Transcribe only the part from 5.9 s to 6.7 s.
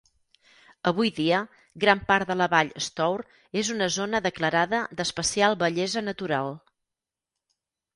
natural.